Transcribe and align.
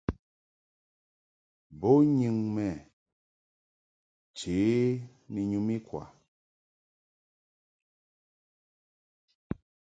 Bo 1.79 1.89
nyɨŋ 2.17 2.37
mɛ 2.55 2.67
nche 4.29 4.55
ni 5.31 5.41
nyum 5.49 5.67
ikwa. 5.77 6.03